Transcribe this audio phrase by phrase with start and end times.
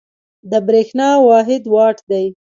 [0.51, 2.25] د برېښنا واحد وات دی.